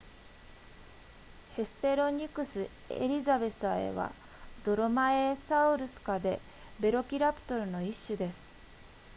[1.55, 4.11] ヘスペロニクスエリザベサエは
[4.65, 6.39] ドロマエサウルス科で
[6.79, 8.51] ヴェロキラプトルの一種です